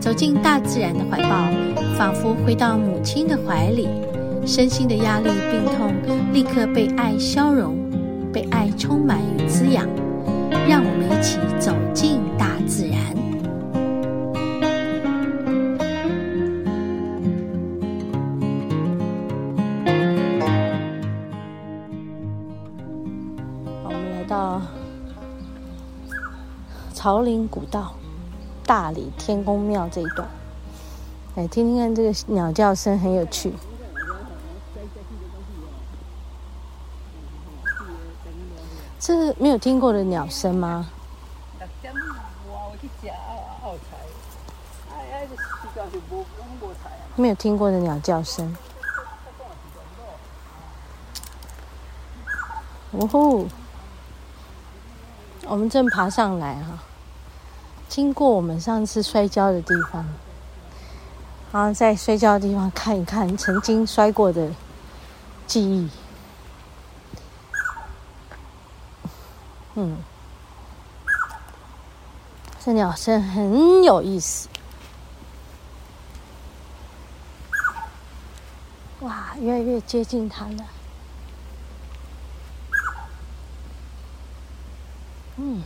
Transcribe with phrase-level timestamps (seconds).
[0.00, 1.50] 走进大自然的怀抱，
[1.96, 3.88] 仿佛回到母亲的怀里，
[4.46, 5.92] 身心的压力、病痛
[6.32, 7.76] 立刻被爱消融，
[8.32, 9.86] 被爱充满与滋养。
[10.68, 12.96] 让我们一起走进大自然。
[26.98, 27.94] 桃林古道，
[28.66, 30.28] 大理天公庙这一段，
[31.36, 33.54] 来听听看这个鸟叫声，很有趣。
[38.98, 40.90] 这是没有听过的鸟声吗？
[47.14, 48.56] 没有听过的鸟叫声。
[52.92, 53.46] 呜呼！
[55.46, 56.78] 我们正爬上来哈。
[57.88, 60.04] 经过我们上次摔跤的地方，
[61.52, 64.50] 然后在摔跤的地方看一看曾经摔过的
[65.46, 65.88] 记忆。
[69.74, 69.96] 嗯，
[72.64, 74.48] 这鸟声很有意思。
[79.00, 80.64] 哇，越来越接近它了。
[85.36, 85.62] 嗯。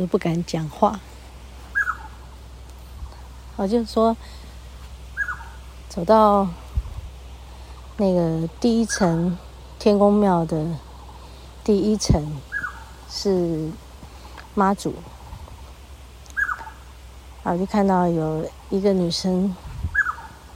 [0.00, 0.98] 都不敢讲话，
[3.56, 4.16] 我就说，
[5.90, 6.48] 走到
[7.98, 9.36] 那个第一层
[9.78, 10.64] 天公庙的
[11.62, 12.40] 第一层
[13.10, 13.68] 是
[14.54, 14.94] 妈祖，
[17.42, 19.54] 啊就看到有一个女生，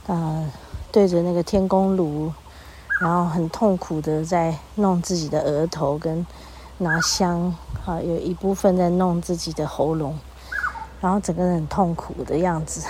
[0.07, 0.51] 啊、呃，
[0.91, 2.33] 对着那个天公炉，
[2.99, 6.25] 然后很痛苦的在弄自己的额头跟
[6.79, 7.55] 拿香。
[7.85, 10.17] 啊，有一部分在弄自己的喉咙，
[10.99, 12.81] 然后整个人很痛苦的样子。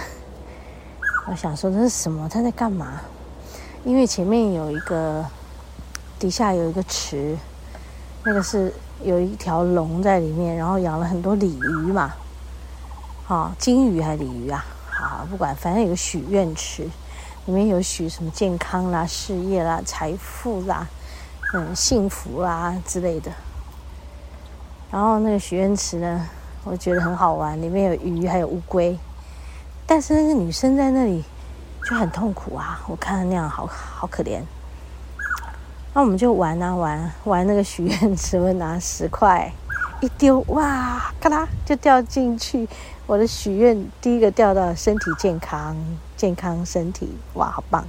[1.27, 2.29] 我想说这是什么？
[2.29, 3.01] 他在干嘛？
[3.83, 5.25] 因为前面有一个，
[6.17, 7.37] 底下有一个池，
[8.23, 8.73] 那个是
[9.03, 12.13] 有一条龙在里面，然后养了很多鲤鱼嘛。
[13.27, 14.63] 啊，金鱼还是鲤鱼啊？
[14.87, 16.83] 好，不管，反正有个许愿池，
[17.47, 20.87] 里面有许什么健康啦、事业啦、财富啦、
[21.53, 23.31] 嗯、幸福啦之类的。
[24.91, 26.27] 然后那个许愿池呢，
[26.63, 28.97] 我觉得很好玩，里面有鱼，还有乌龟。
[29.85, 31.23] 但是那个女生在那里
[31.87, 34.41] 就很痛苦啊，我看她那样好好可怜。
[35.93, 39.51] 那我们就玩啊玩，玩那个许愿池，我拿十块
[40.01, 42.67] 一丢，哇，咔啦就掉进去。
[43.05, 45.75] 我的许愿第一个掉到身体健康，
[46.17, 47.85] 健康身体，哇，好棒。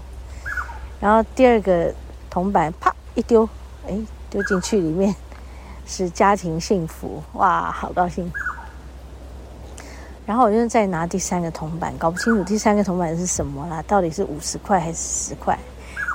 [1.01, 1.93] 然后第二个
[2.29, 3.49] 铜板啪一丢，
[3.89, 5.15] 哎，丢进去里面。
[5.87, 8.31] 是家庭幸福哇，好高兴！
[10.27, 15.57] 然后我就再拿第三个铜板，搞不清楚第三个铜板是什么啦，到底是五十块还是十块？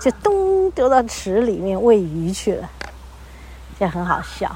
[0.01, 2.69] 就咚丢到池里面喂鱼去了，
[3.79, 4.53] 这很好笑。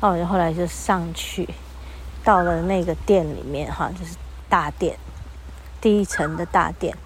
[0.00, 1.46] 那我就后来就上去，
[2.24, 4.16] 到了那个店里面哈，就是
[4.48, 4.98] 大殿，
[5.82, 6.96] 第一层的大殿，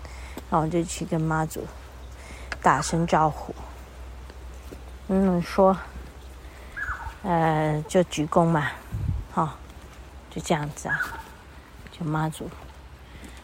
[0.48, 1.64] 然后我就去跟妈祖
[2.62, 3.52] 打声招呼，
[5.08, 5.76] 嗯，说。
[7.22, 8.70] 呃，就鞠躬嘛，
[9.32, 9.58] 好、
[10.30, 11.00] 就这样子啊，
[11.90, 12.48] 就妈祖，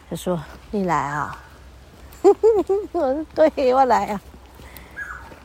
[0.09, 0.41] 他说
[0.71, 1.37] 你来啊，
[2.23, 4.21] 我说对，我来啊，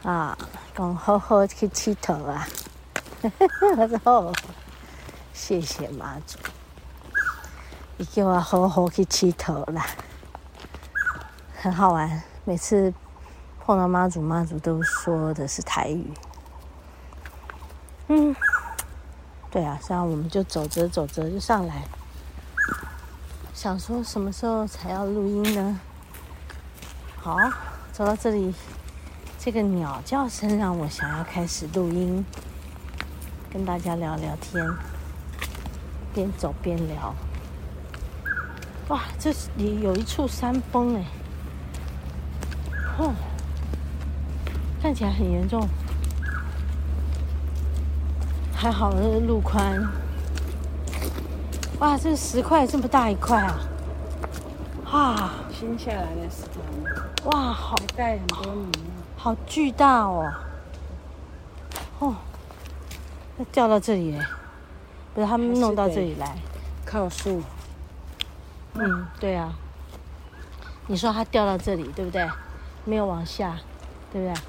[0.05, 0.39] 啊，
[0.77, 2.47] 讲好好去剃头啊，
[3.77, 4.33] 我说好，
[5.35, 6.39] 谢谢妈祖，
[7.97, 9.85] 你叫我好好去剃头啦，
[11.61, 12.95] 很好玩，每次
[13.59, 16.07] 碰到妈祖，妈祖都说的是台语。
[18.13, 18.35] 嗯，
[19.53, 21.85] 对啊，这样我们就走着走着就上来，
[23.55, 25.79] 想说什么时候才要录音呢？
[27.21, 27.37] 好，
[27.93, 28.53] 走到这里，
[29.39, 32.27] 这个鸟叫声让我想要开始录音，
[33.49, 34.67] 跟大家聊聊天，
[36.13, 37.15] 边走边聊。
[38.89, 41.05] 哇，这里有一处山崩哎，
[42.99, 43.15] 哦，
[44.83, 45.69] 看起来很严重。
[48.61, 49.83] 还好那个路宽。
[51.79, 53.59] 哇，这个石块这么大一块啊！
[54.93, 57.31] 哇，新下来的石头。
[57.31, 58.71] 哇，好带很多米。
[59.17, 60.31] 好巨大哦！
[62.01, 62.17] 哦，
[63.39, 64.21] 它掉到这里，
[65.15, 66.37] 不是他们弄到这里来，
[66.85, 67.43] 靠树。
[68.75, 69.55] 嗯，对啊。
[70.87, 72.29] 你说它掉到这里，对不对？
[72.85, 73.57] 没有往下，
[74.13, 74.43] 对不对？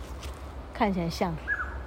[0.73, 1.33] 看起来像。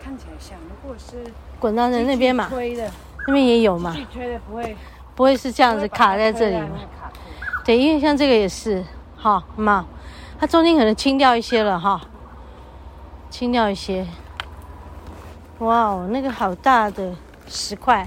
[0.02, 3.96] 看起来像，如果是滚到那那边嘛，那边也有嘛。
[4.12, 4.76] 推的不会。
[5.16, 6.70] 不会是这样子卡在这里吗？
[7.64, 8.84] 对，因为像这个也是，
[9.16, 9.86] 哈，嘛，
[10.40, 12.00] 它中间可能清掉一些了哈，
[13.30, 14.04] 清掉一些。
[15.60, 17.14] 哇哦，那个好大的
[17.46, 18.04] 石块，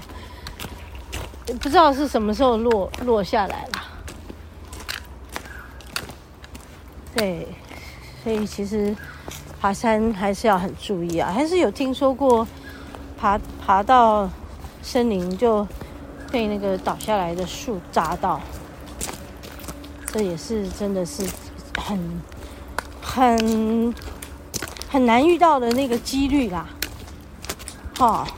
[1.46, 3.80] 不知道是什么时候落落下来了。
[7.16, 7.48] 对，
[8.22, 8.94] 所以其实
[9.58, 12.46] 爬山还是要很注意啊，还是有听说过
[13.18, 14.30] 爬爬到
[14.82, 15.66] 森林就。
[16.30, 18.38] 被那个倒下来的树砸到，
[20.12, 21.26] 这也是真的是
[21.78, 22.22] 很
[23.00, 23.94] 很
[24.90, 26.66] 很难遇到的那个几率啦。
[27.96, 28.28] 好，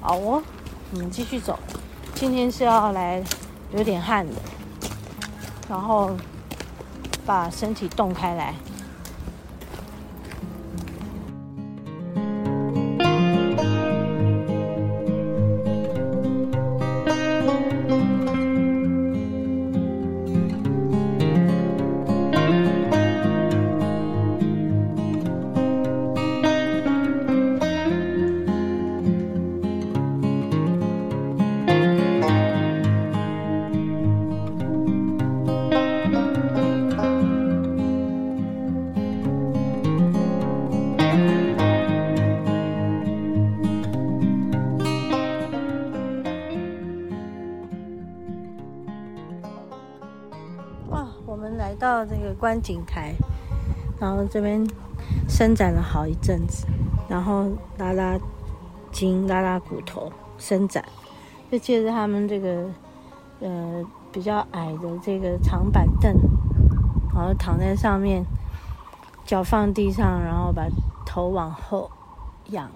[0.00, 0.42] 好哦，
[0.90, 1.56] 我们继续走。
[2.16, 3.22] 今天是要来
[3.70, 4.34] 流点汗的，
[5.68, 6.16] 然后
[7.24, 8.56] 把身体动开来。
[51.78, 53.14] 到这个观景台，
[54.00, 54.66] 然后这边
[55.28, 56.66] 伸展了好一阵子，
[57.08, 57.48] 然后
[57.78, 58.18] 拉拉
[58.90, 60.84] 筋、拉拉骨头，伸展，
[61.50, 62.68] 就借着他们这个
[63.40, 66.12] 呃比较矮的这个长板凳，
[67.14, 68.24] 然后躺在上面，
[69.24, 70.66] 脚放地上，然后把
[71.06, 71.88] 头往后
[72.46, 72.70] 仰，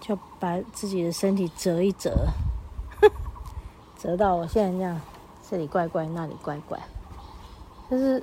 [0.00, 2.26] 就把自己的身体折一折，
[3.96, 5.00] 折到我现在这样，
[5.48, 6.76] 这里怪怪，那里怪怪。
[7.90, 8.22] 就是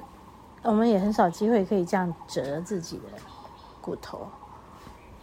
[0.62, 3.04] 我们也很少机会可以这样折自己的
[3.82, 4.28] 骨头，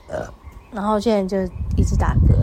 [0.08, 0.26] 呃，
[0.72, 2.34] 然后现在就一直打嗝，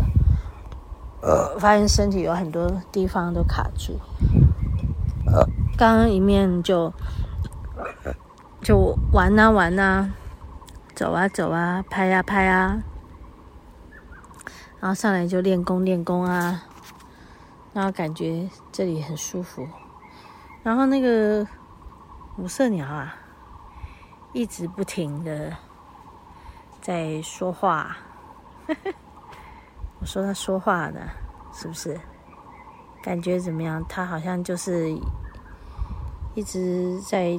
[1.21, 3.99] 呃，发现身体有很多地方都卡住，
[5.25, 5.45] 呃，
[5.77, 6.91] 刚刚一面就
[8.61, 10.13] 就玩啊玩啊，
[10.95, 12.81] 走啊走啊，拍啊拍啊，
[14.79, 16.63] 然后上来就练功练功啊，
[17.73, 19.67] 然后感觉这里很舒服，
[20.63, 21.45] 然后那个。
[22.39, 23.15] 五色鸟啊，
[24.31, 25.57] 一直不停的
[26.81, 27.97] 在说话。
[29.99, 31.01] 我说他说话呢，
[31.51, 31.99] 是不是？
[33.03, 33.83] 感觉怎么样？
[33.89, 34.89] 他好像就是
[36.33, 37.37] 一直在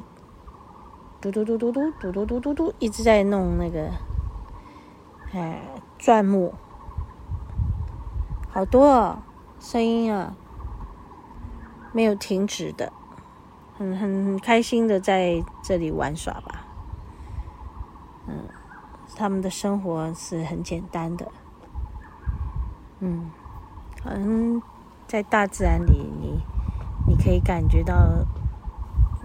[1.19, 3.91] 嘟嘟嘟嘟嘟嘟嘟嘟嘟嘟，一直在弄那个
[5.32, 5.62] 哎
[5.99, 6.52] 钻木，
[8.50, 9.19] 好多哦，
[9.59, 10.35] 声音啊，
[11.92, 12.92] 没有停止的。
[13.80, 16.66] 很很开心的在这里玩耍吧，
[18.28, 18.44] 嗯，
[19.16, 21.32] 他们的生活是很简单的，
[22.99, 23.30] 嗯，
[24.04, 24.62] 好像
[25.06, 26.42] 在大自然里，你
[27.06, 28.26] 你可以感觉到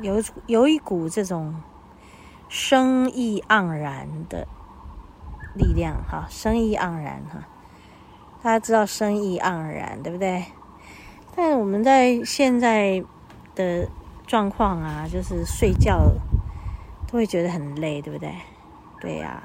[0.01, 1.53] 有有一股这种
[2.47, 4.47] 生意盎然的
[5.53, 7.45] 力量哈，生意盎然哈，
[8.41, 10.45] 大家知道生意盎然对不对？
[11.35, 13.03] 但我们在现在
[13.53, 13.89] 的
[14.27, 16.11] 状况啊，就是睡觉
[17.07, 18.31] 都会觉得很累，对不对？
[19.01, 19.41] 对呀、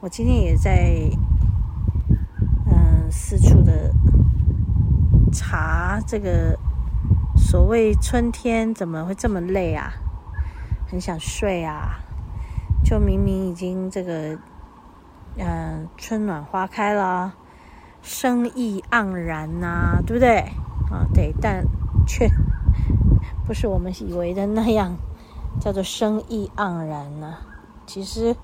[0.00, 1.08] 我今天也在
[2.66, 3.90] 嗯、四处的
[5.32, 6.58] 查这个
[7.36, 9.92] 所谓春天怎么会这么累啊？
[10.90, 12.00] 很想睡啊，
[12.84, 14.38] 就明明已经这个
[15.38, 17.34] 嗯、春暖花开了，
[18.02, 20.40] 生意盎然呐、对不对？
[20.90, 21.64] 啊，对，但
[22.06, 22.30] 却。
[23.46, 24.96] 不是我们以为的那样，
[25.60, 27.36] 叫做生意盎然呢、
[27.86, 28.34] 其实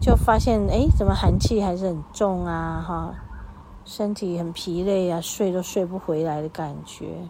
[0.00, 2.84] 就发现，哎，怎么寒气还是很重啊？
[2.86, 3.14] 哈，
[3.84, 7.28] 身体很疲累啊，睡都睡不回来的感觉，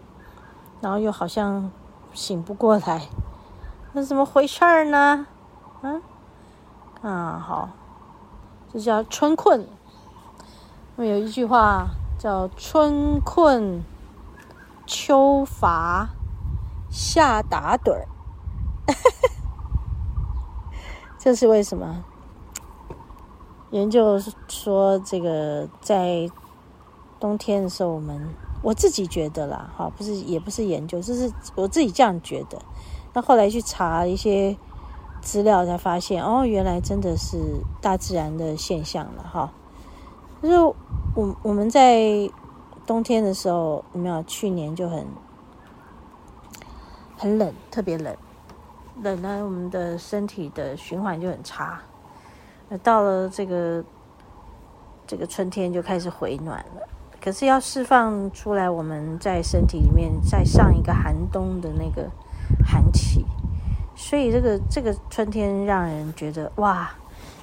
[0.81, 1.71] 然后又好像
[2.13, 3.07] 醒不过来，
[3.93, 5.25] 那怎么回事儿呢？
[5.81, 6.01] 嗯，
[7.01, 7.69] 啊，好，
[8.71, 9.67] 这叫春困，
[10.95, 11.87] 那么有一句话
[12.19, 13.83] 叫“春困
[14.87, 16.09] 秋乏
[16.89, 18.07] 夏打盹儿”，
[21.19, 22.03] 这是为什么？
[23.71, 24.17] 研究
[24.47, 26.31] 说，这个在
[27.19, 32.57] 冬天的时候，我们我自己觉得啦，哈，不是也不是研究，就是我自己这样觉得。
[33.13, 34.55] 那后来去查一些
[35.21, 37.37] 资料，才发现哦，原来真的是
[37.81, 39.51] 大自然的现象了哈。
[40.41, 40.57] 就是
[41.13, 42.31] 我我们在
[42.87, 44.23] 冬天的时候，有没有？
[44.23, 45.05] 去年就很
[47.15, 48.15] 很冷，特别冷，
[49.03, 51.79] 冷呢，我们的身体的循环就很差。
[52.67, 53.83] 那到了这个
[55.05, 56.81] 这个春天就开始回暖了，
[57.21, 62.09] 可是要释放出来，我们在身体里面再上一个寒冬的那个。
[62.65, 63.25] 寒气，
[63.93, 66.89] 所以这个这个春天让人觉得哇，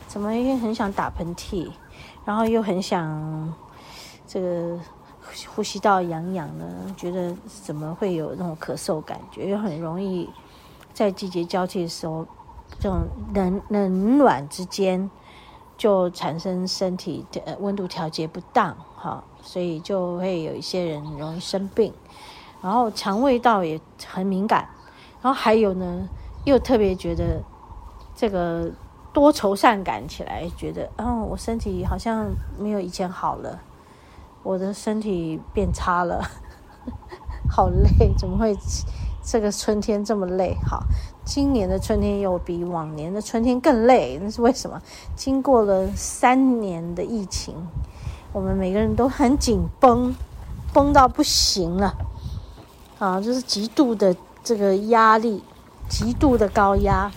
[0.08, 1.70] 怎么又很想打喷嚏，
[2.24, 3.52] 然后又很想
[4.26, 4.78] 这个
[5.54, 6.64] 呼吸道痒痒的，
[6.96, 10.28] 觉得怎么会有那种咳嗽感觉，又很容易
[10.92, 12.26] 在季节交替的时候，
[12.78, 13.00] 这种
[13.34, 15.10] 冷冷暖之间
[15.76, 21.92] 就产生身体的温度调节不当，哈，所以就会有一些人容易生病，
[22.62, 24.68] 然后肠胃道也很敏感。
[25.20, 26.08] 然后还有呢，
[26.44, 27.42] 又特别觉得
[28.14, 28.70] 这个
[29.12, 32.26] 多愁善感起来，觉得哦，我身体好像
[32.58, 33.58] 没有以前好了，
[34.44, 36.22] 我的身体变差了，
[37.50, 38.56] 好累，怎么会
[39.24, 40.56] 这个春天这么累？
[40.64, 40.84] 好，
[41.24, 44.80] 今年的春天又比往年的春天更累，那是为什么？
[45.16, 47.56] 经过了三年的疫情，
[48.32, 50.14] 我们每个人都很紧绷，
[50.72, 51.92] 绷到不行了，
[53.00, 54.14] 啊，就是极度的。
[54.46, 55.42] 这个压力
[55.88, 57.10] 极度的高压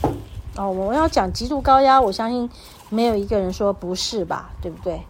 [0.56, 2.50] 哦，我要讲极度高压，我相信
[2.90, 5.02] 没有一个人说不是吧，对不对？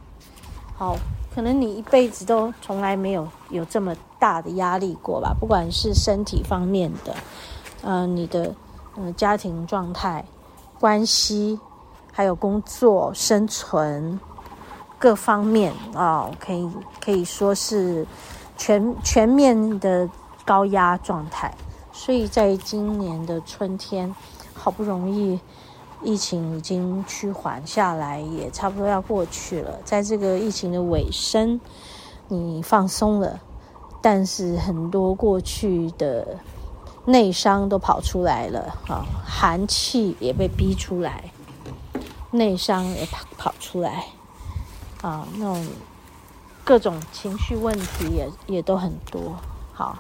[0.76, 0.98] 好，
[1.38, 7.14] 可能你一辈子都从来没有有这么大的压力过吧，不管是身体方面的，
[7.84, 8.56] 嗯、呃，你的、
[8.96, 10.26] 呃、家庭状态、
[10.80, 11.60] 关系，
[12.12, 14.20] 还有工作、生存
[14.98, 16.68] 各方面啊、可以
[17.00, 18.04] 可以说是
[18.58, 20.10] 全全面的
[20.44, 21.54] 高压状态。
[21.94, 24.12] 所以在今年的春天，
[24.56, 25.40] 好不容易
[26.04, 29.80] 疫情已经趋缓下来，也差不多要过去了。
[29.84, 31.60] 在这个疫情的尾声，
[32.28, 33.40] 你放松了，
[34.02, 36.38] 但是很多过去的
[37.06, 41.32] 内伤都跑出来了啊，寒气也被逼出来，
[42.32, 44.06] 内伤也跑跑出来
[45.02, 45.66] 啊，那种
[46.64, 49.36] 各种情绪问题也也都很多，
[49.74, 49.98] 好。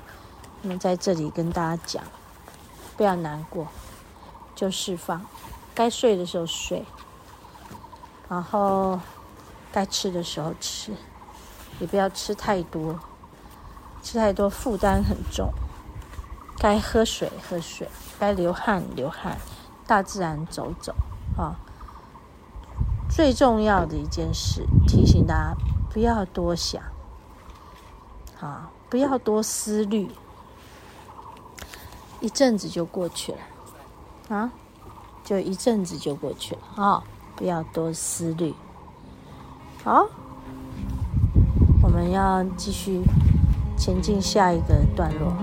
[0.63, 2.04] 那么在这里跟大家讲，
[2.98, 3.68] 不要难过，
[4.56, 5.22] 就释放，
[5.78, 6.84] 该睡的时候睡，
[8.28, 9.00] 然后
[9.72, 10.92] 该吃的时候吃，
[11.80, 13.00] 也不要吃太多，
[14.02, 15.54] 吃太多负担很重。
[16.58, 19.38] 该喝水喝水，该流汗流汗，
[19.86, 20.96] 大自然走走
[21.38, 21.54] 啊。
[23.08, 25.56] 最重要的一件事，提醒大家
[25.92, 26.82] 不要多想，
[28.42, 30.10] 啊，不要多思虑。
[32.20, 34.52] 一阵子就过去了，啊，
[35.28, 37.04] 就一阵子就过去了啊、
[37.36, 38.54] 不要多思虑。
[39.84, 40.08] 好，
[41.84, 43.02] 我们要继续
[43.78, 45.34] 前进下一个段落。